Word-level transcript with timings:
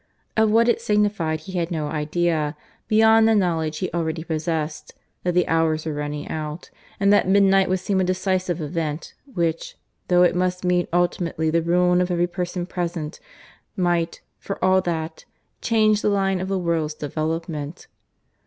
Of 0.35 0.49
what 0.49 0.67
it 0.67 0.81
signified 0.81 1.41
he 1.41 1.51
had 1.51 1.69
no 1.69 1.85
idea, 1.85 2.57
beyond 2.87 3.27
the 3.27 3.35
knowledge 3.35 3.77
he 3.77 3.91
already 3.93 4.23
possessed 4.23 4.95
that 5.21 5.35
the 5.35 5.47
hours 5.47 5.85
were 5.85 5.93
running 5.93 6.27
out, 6.27 6.71
and 6.99 7.13
that 7.13 7.27
midnight 7.29 7.69
would 7.69 7.81
see 7.81 7.93
a 7.93 8.03
decisive 8.03 8.59
event 8.59 9.13
which, 9.35 9.77
though 10.07 10.23
it 10.23 10.35
must 10.35 10.65
mean 10.65 10.87
ultimately 10.91 11.51
the 11.51 11.61
ruin 11.61 12.01
of 12.01 12.09
every 12.09 12.25
person 12.25 12.65
present, 12.65 13.19
might, 13.77 14.21
for 14.39 14.57
all 14.65 14.81
that, 14.81 15.25
change 15.61 16.01
the 16.01 16.09
line 16.09 16.41
of 16.41 16.47
the 16.47 16.57
world's 16.57 16.95
development. 16.95 17.85